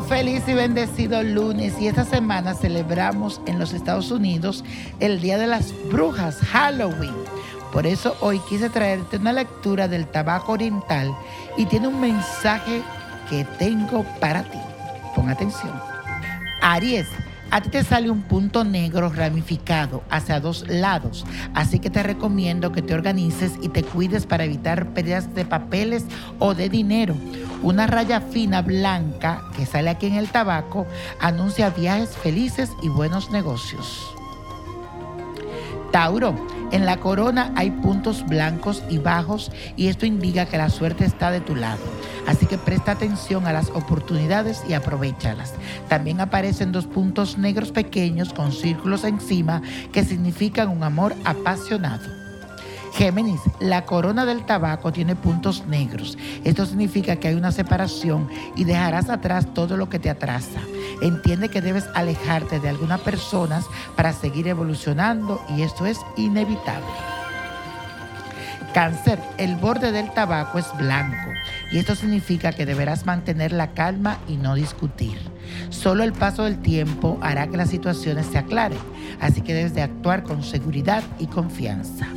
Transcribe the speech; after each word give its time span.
y 0.00 0.54
bendecido 0.54 1.22
lunes 1.24 1.74
y 1.80 1.88
esta 1.88 2.04
semana 2.04 2.54
celebramos 2.54 3.40
en 3.46 3.58
los 3.58 3.72
Estados 3.72 4.12
Unidos 4.12 4.64
el 5.00 5.20
Día 5.20 5.38
de 5.38 5.48
las 5.48 5.74
Brujas, 5.90 6.38
Halloween. 6.38 7.14
Por 7.72 7.84
eso 7.84 8.16
hoy 8.20 8.38
quise 8.48 8.70
traerte 8.70 9.16
una 9.16 9.32
lectura 9.32 9.88
del 9.88 10.06
tabaco 10.06 10.52
oriental 10.52 11.12
y 11.56 11.66
tiene 11.66 11.88
un 11.88 12.00
mensaje 12.00 12.80
que 13.28 13.44
tengo 13.58 14.04
para 14.20 14.44
ti. 14.44 14.58
Pon 15.16 15.28
atención. 15.30 15.72
Aries, 16.62 17.08
a 17.50 17.60
ti 17.60 17.70
te 17.70 17.84
sale 17.84 18.10
un 18.10 18.22
punto 18.22 18.64
negro 18.64 19.08
ramificado 19.08 20.02
hacia 20.10 20.40
dos 20.40 20.66
lados, 20.68 21.24
así 21.54 21.78
que 21.78 21.90
te 21.90 22.02
recomiendo 22.02 22.72
que 22.72 22.82
te 22.82 22.94
organices 22.94 23.52
y 23.62 23.68
te 23.68 23.82
cuides 23.82 24.26
para 24.26 24.44
evitar 24.44 24.92
pérdidas 24.94 25.34
de 25.34 25.44
papeles 25.44 26.04
o 26.38 26.54
de 26.54 26.68
dinero. 26.68 27.14
Una 27.62 27.86
raya 27.86 28.20
fina 28.20 28.62
blanca 28.62 29.42
que 29.56 29.66
sale 29.66 29.90
aquí 29.90 30.06
en 30.06 30.14
el 30.14 30.28
tabaco 30.28 30.86
anuncia 31.20 31.70
viajes 31.70 32.16
felices 32.16 32.70
y 32.82 32.88
buenos 32.88 33.30
negocios. 33.30 34.14
Tauro, 35.90 36.34
en 36.70 36.84
la 36.84 36.98
corona 36.98 37.52
hay 37.56 37.70
puntos 37.70 38.26
blancos 38.26 38.82
y 38.90 38.98
bajos 38.98 39.50
y 39.76 39.88
esto 39.88 40.04
indica 40.04 40.46
que 40.46 40.58
la 40.58 40.68
suerte 40.68 41.04
está 41.04 41.30
de 41.30 41.40
tu 41.40 41.56
lado. 41.56 41.80
Así 42.28 42.44
que 42.44 42.58
presta 42.58 42.92
atención 42.92 43.46
a 43.46 43.54
las 43.54 43.70
oportunidades 43.70 44.62
y 44.68 44.74
aprovechalas. 44.74 45.54
También 45.88 46.20
aparecen 46.20 46.72
dos 46.72 46.84
puntos 46.84 47.38
negros 47.38 47.72
pequeños 47.72 48.34
con 48.34 48.52
círculos 48.52 49.04
encima 49.04 49.62
que 49.92 50.04
significan 50.04 50.68
un 50.68 50.82
amor 50.82 51.14
apasionado. 51.24 52.06
Géminis, 52.92 53.40
la 53.60 53.86
corona 53.86 54.26
del 54.26 54.44
tabaco 54.44 54.92
tiene 54.92 55.16
puntos 55.16 55.66
negros. 55.68 56.18
Esto 56.44 56.66
significa 56.66 57.16
que 57.16 57.28
hay 57.28 57.34
una 57.34 57.50
separación 57.50 58.28
y 58.56 58.64
dejarás 58.64 59.08
atrás 59.08 59.46
todo 59.54 59.78
lo 59.78 59.88
que 59.88 59.98
te 59.98 60.10
atrasa. 60.10 60.60
Entiende 61.00 61.48
que 61.48 61.62
debes 61.62 61.86
alejarte 61.94 62.60
de 62.60 62.68
algunas 62.68 63.00
personas 63.00 63.64
para 63.96 64.12
seguir 64.12 64.48
evolucionando 64.48 65.40
y 65.56 65.62
esto 65.62 65.86
es 65.86 65.98
inevitable. 66.18 66.84
Cáncer, 68.74 69.18
el 69.38 69.56
borde 69.56 69.92
del 69.92 70.12
tabaco 70.12 70.58
es 70.58 70.66
blanco 70.76 71.28
y 71.70 71.78
esto 71.78 71.94
significa 71.94 72.52
que 72.52 72.66
deberás 72.66 73.06
mantener 73.06 73.52
la 73.52 73.72
calma 73.72 74.18
y 74.28 74.36
no 74.36 74.54
discutir. 74.54 75.18
Solo 75.70 76.04
el 76.04 76.12
paso 76.12 76.44
del 76.44 76.60
tiempo 76.60 77.18
hará 77.22 77.46
que 77.48 77.56
las 77.56 77.70
situaciones 77.70 78.26
se 78.26 78.38
aclaren, 78.38 78.78
así 79.20 79.40
que 79.40 79.54
debes 79.54 79.74
de 79.74 79.82
actuar 79.82 80.22
con 80.22 80.42
seguridad 80.42 81.02
y 81.18 81.26
confianza. 81.26 82.08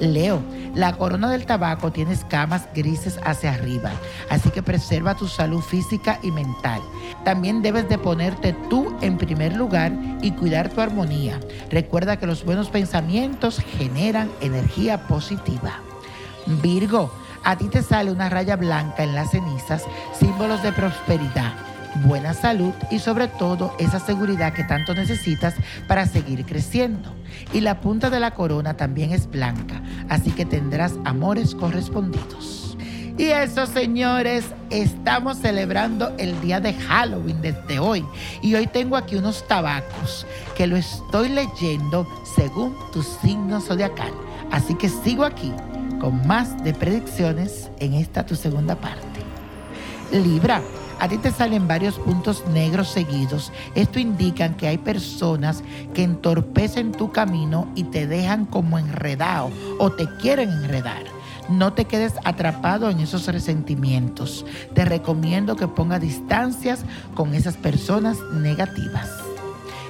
Leo, 0.00 0.42
la 0.74 0.92
corona 0.92 1.30
del 1.30 1.46
tabaco 1.46 1.90
tiene 1.90 2.12
escamas 2.12 2.68
grises 2.74 3.18
hacia 3.24 3.54
arriba, 3.54 3.92
así 4.28 4.50
que 4.50 4.62
preserva 4.62 5.14
tu 5.14 5.26
salud 5.26 5.62
física 5.62 6.18
y 6.22 6.30
mental. 6.30 6.82
También 7.24 7.62
debes 7.62 7.88
de 7.88 7.96
ponerte 7.96 8.54
tú 8.68 8.94
en 9.00 9.16
primer 9.16 9.56
lugar 9.56 9.92
y 10.20 10.32
cuidar 10.32 10.68
tu 10.68 10.82
armonía. 10.82 11.40
Recuerda 11.70 12.18
que 12.18 12.26
los 12.26 12.44
buenos 12.44 12.68
pensamientos 12.68 13.58
generan 13.78 14.30
energía 14.42 15.06
positiva. 15.06 15.80
Virgo, 16.62 17.10
a 17.46 17.56
ti 17.56 17.68
te 17.68 17.80
sale 17.80 18.10
una 18.10 18.28
raya 18.28 18.56
blanca 18.56 19.04
en 19.04 19.14
las 19.14 19.30
cenizas, 19.30 19.84
símbolos 20.18 20.62
de 20.64 20.72
prosperidad 20.72 21.52
buena 22.04 22.34
salud 22.34 22.74
y 22.90 22.98
sobre 22.98 23.28
todo 23.28 23.74
esa 23.78 24.00
seguridad 24.00 24.52
que 24.52 24.64
tanto 24.64 24.92
necesitas 24.92 25.54
para 25.88 26.06
seguir 26.06 26.44
creciendo. 26.44 27.14
Y 27.54 27.60
la 27.60 27.80
punta 27.80 28.10
de 28.10 28.20
la 28.20 28.32
corona 28.32 28.76
también 28.76 29.12
es 29.12 29.30
blanca, 29.30 29.80
así 30.08 30.32
que 30.32 30.44
tendrás 30.44 30.94
amores 31.04 31.54
correspondidos. 31.54 32.76
Y 33.16 33.28
eso, 33.28 33.64
señores, 33.64 34.44
estamos 34.68 35.38
celebrando 35.38 36.12
el 36.18 36.38
día 36.42 36.60
de 36.60 36.74
Halloween 36.74 37.40
desde 37.40 37.78
hoy. 37.78 38.04
Y 38.42 38.54
hoy 38.56 38.66
tengo 38.66 38.94
aquí 38.94 39.16
unos 39.16 39.46
tabacos 39.48 40.26
que 40.54 40.66
lo 40.66 40.76
estoy 40.76 41.30
leyendo 41.30 42.06
según 42.36 42.76
tu 42.92 43.02
signo 43.02 43.62
zodiacal. 43.62 44.12
Así 44.50 44.74
que 44.74 44.90
sigo 44.90 45.24
aquí 45.24 45.50
con 46.00 46.26
más 46.26 46.62
de 46.62 46.74
predicciones 46.74 47.70
en 47.78 47.94
esta 47.94 48.26
tu 48.26 48.36
segunda 48.36 48.76
parte. 48.76 49.20
Libra 50.12 50.62
a 50.98 51.08
ti 51.08 51.18
te 51.18 51.30
salen 51.30 51.68
varios 51.68 51.98
puntos 51.98 52.44
negros 52.48 52.88
seguidos. 52.88 53.52
Esto 53.74 53.98
indica 53.98 54.56
que 54.56 54.66
hay 54.66 54.78
personas 54.78 55.62
que 55.92 56.02
entorpecen 56.02 56.92
tu 56.92 57.12
camino 57.12 57.68
y 57.74 57.84
te 57.84 58.06
dejan 58.06 58.46
como 58.46 58.78
enredado 58.78 59.50
o 59.78 59.92
te 59.92 60.08
quieren 60.16 60.50
enredar. 60.50 61.04
No 61.50 61.74
te 61.74 61.84
quedes 61.84 62.14
atrapado 62.24 62.88
en 62.88 63.00
esos 63.00 63.26
resentimientos. 63.26 64.46
Te 64.74 64.84
recomiendo 64.84 65.54
que 65.54 65.68
pongas 65.68 66.00
distancias 66.00 66.80
con 67.14 67.34
esas 67.34 67.56
personas 67.56 68.18
negativas. 68.32 69.10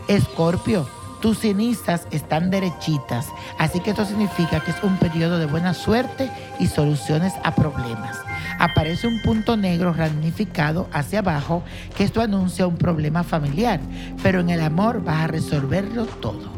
Escorpio, 0.08 0.88
tus 1.26 1.40
cenizas 1.40 2.06
están 2.12 2.50
derechitas, 2.50 3.26
así 3.58 3.80
que 3.80 3.90
esto 3.90 4.04
significa 4.04 4.60
que 4.60 4.70
es 4.70 4.80
un 4.84 4.96
periodo 4.96 5.40
de 5.40 5.46
buena 5.46 5.74
suerte 5.74 6.30
y 6.60 6.68
soluciones 6.68 7.32
a 7.42 7.52
problemas 7.52 8.16
aparece 8.60 9.08
un 9.08 9.20
punto 9.22 9.56
negro 9.56 9.92
ramificado 9.92 10.88
hacia 10.92 11.18
abajo 11.18 11.64
que 11.96 12.04
esto 12.04 12.20
anuncia 12.20 12.68
un 12.68 12.76
problema 12.76 13.24
familiar, 13.24 13.80
pero 14.22 14.38
en 14.38 14.50
el 14.50 14.60
amor 14.60 15.02
vas 15.02 15.24
a 15.24 15.26
resolverlo 15.26 16.06
todo. 16.06 16.48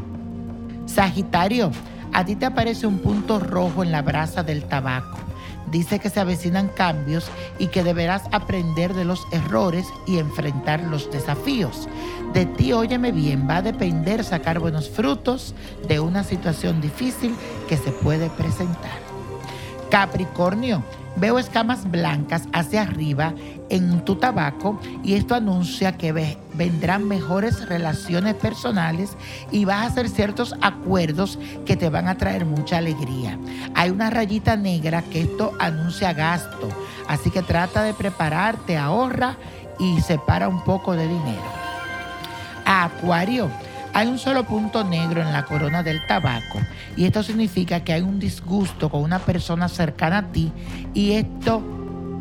Sagitario, 0.85 1.71
a 2.13 2.27
ti 2.27 2.37
te 2.37 2.45
aparece 2.45 2.87
un 2.87 2.99
punto 2.99 3.41
rojo 3.41 3.83
en 3.83 3.91
la 3.91 4.03
brasa 4.03 4.43
del 4.43 4.65
tabaco. 4.65 5.28
Dice 5.71 5.99
que 5.99 6.11
se 6.11 6.21
avecinan 6.21 6.69
cambios 6.69 7.31
y 7.59 7.69
que 7.69 7.85
deberás 7.85 8.23
aprender 8.33 8.95
de 8.95 9.05
los 9.05 9.27
errores 9.33 9.87
y 10.07 10.19
enfrentar 10.19 10.83
los 10.83 11.11
desafíos. 11.11 11.89
De 12.33 12.47
ti, 12.47 12.73
óyeme 12.73 13.13
bien, 13.13 13.49
va 13.49 13.57
a 13.57 13.63
depender 13.63 14.25
sacar 14.25 14.59
buenos 14.59 14.89
frutos 14.89 15.55
de 15.87 16.01
una 16.01 16.25
situación 16.25 16.81
difícil 16.81 17.35
que 17.69 17.77
se 17.77 17.91
puede 17.91 18.31
presentar. 18.31 19.18
Capricornio, 19.91 20.83
Veo 21.19 21.41
escamas 21.41 21.91
blancas 21.91 22.45
hacia 22.53 22.83
arriba 22.83 23.35
en 23.71 24.05
tu 24.05 24.15
tabaco 24.15 24.79
y 25.03 25.15
esto 25.15 25.35
anuncia 25.35 25.97
que 25.97 26.37
vendrán 26.55 27.09
mejores 27.09 27.69
relaciones 27.69 28.35
personales 28.35 29.17
y 29.51 29.65
vas 29.65 29.83
a 29.83 29.87
hacer 29.87 30.09
ciertos 30.09 30.55
acuerdos 30.61 31.41
que 31.67 31.77
te 31.77 31.89
van 31.89 32.07
a 32.07 32.17
traer 32.17 32.45
mucha 32.45 32.79
alegría. 32.79 33.37
Hay 33.75 33.91
una 33.91 34.11
rayita 34.11 34.57
negra 34.57 35.03
que 35.03 35.23
esto 35.23 35.55
anuncia 35.59 36.13
gasto, 36.13 36.69
así 37.09 37.33
que 37.33 37.43
trata 37.43 37.83
de 37.83 37.95
prepararte, 37.95 38.77
ahorra 38.77 39.37
y 39.81 40.01
separa 40.03 40.47
un 40.47 40.63
poco 40.63 40.93
de 40.93 41.09
dinero. 41.09 41.59
Acuario 42.65 43.51
hay 43.99 44.07
un 44.07 44.19
solo 44.21 44.45
punto 44.45 44.85
negro 44.85 45.23
en 45.23 45.33
la 45.33 45.45
corona 45.45 45.83
del 45.83 46.07
tabaco 46.07 46.61
y 46.97 47.07
esto 47.07 47.25
significa 47.25 47.81
que 47.81 47.93
hay 47.93 48.03
un 48.03 48.21
disgusto 48.21 48.91
con 48.91 49.03
una 49.03 49.19
persona 49.19 49.69
cercana 49.69 50.19
a 50.19 50.27
ti 50.31 50.53
y 50.95 51.15
esto 51.15 51.61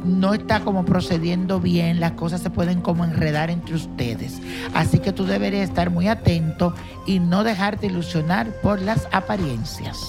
no 0.03 0.33
está 0.33 0.61
como 0.61 0.85
procediendo 0.85 1.59
bien, 1.59 1.99
las 1.99 2.13
cosas 2.13 2.41
se 2.41 2.49
pueden 2.49 2.81
como 2.81 3.05
enredar 3.05 3.51
entre 3.51 3.75
ustedes. 3.75 4.41
Así 4.73 4.97
que 4.97 5.13
tú 5.13 5.25
deberías 5.25 5.69
estar 5.69 5.91
muy 5.91 6.07
atento 6.07 6.73
y 7.05 7.19
no 7.19 7.43
dejarte 7.43 7.85
ilusionar 7.85 8.51
por 8.63 8.81
las 8.81 9.07
apariencias. 9.11 9.99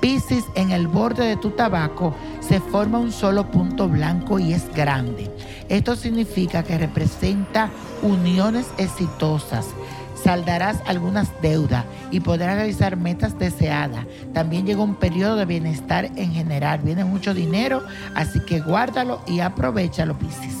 Piscis, 0.00 0.44
en 0.54 0.70
el 0.70 0.88
borde 0.88 1.26
de 1.26 1.36
tu 1.36 1.50
tabaco 1.50 2.14
se 2.40 2.60
forma 2.60 2.98
un 2.98 3.12
solo 3.12 3.50
punto 3.50 3.86
blanco 3.86 4.38
y 4.38 4.54
es 4.54 4.72
grande. 4.74 5.30
Esto 5.68 5.94
significa 5.94 6.62
que 6.62 6.78
representa 6.78 7.68
uniones 8.02 8.66
exitosas 8.78 9.66
saldarás 10.24 10.78
algunas 10.86 11.28
deudas 11.42 11.84
y 12.10 12.20
podrás 12.20 12.56
realizar 12.56 12.96
metas 12.96 13.38
deseadas. 13.38 14.06
También 14.32 14.66
llega 14.66 14.82
un 14.82 14.94
periodo 14.94 15.36
de 15.36 15.44
bienestar 15.44 16.06
en 16.16 16.32
general. 16.32 16.80
Viene 16.82 17.04
mucho 17.04 17.34
dinero, 17.34 17.84
así 18.14 18.40
que 18.40 18.60
guárdalo 18.60 19.20
y 19.26 19.40
aprovechalo, 19.40 20.18
Piscis. 20.18 20.56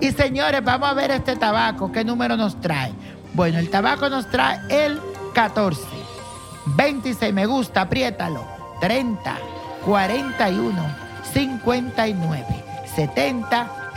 Y 0.00 0.10
señores, 0.10 0.62
vamos 0.64 0.88
a 0.88 0.94
ver 0.94 1.12
este 1.12 1.36
tabaco. 1.36 1.92
¿Qué 1.92 2.04
número 2.04 2.36
nos 2.36 2.60
trae? 2.60 2.92
Bueno, 3.34 3.58
el 3.58 3.70
tabaco 3.70 4.08
nos 4.08 4.28
trae 4.28 4.58
el 4.68 5.00
14. 5.34 5.80
26 6.76 7.32
me 7.32 7.46
gusta, 7.46 7.82
apriétalo. 7.82 8.44
30, 8.80 9.38
41, 9.84 10.82
59, 11.32 12.46
70 12.94 13.87